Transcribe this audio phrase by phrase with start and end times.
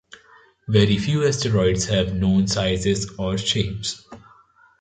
[0.67, 4.03] Very few asteroids have known sizes or shapes.